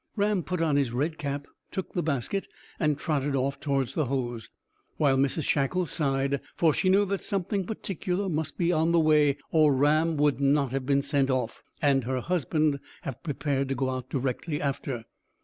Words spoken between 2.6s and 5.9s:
and trotted off toward the Hoze, while Mrs Shackle